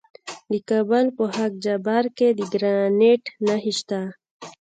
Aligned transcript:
د 0.51 0.53
کابل 0.69 1.05
په 1.17 1.23
خاک 1.33 1.53
جبار 1.65 2.05
کې 2.17 2.27
د 2.37 2.39
ګرانیټ 2.53 3.23
نښې 3.45 3.73
شته. 3.79 4.01